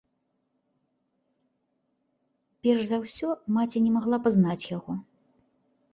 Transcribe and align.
Перш 2.63 2.89
за 2.93 3.01
ўсё 3.05 3.29
маці 3.59 3.77
не 3.85 3.91
магла 3.99 4.17
пазнаць 4.25 4.63
яго. 4.77 4.91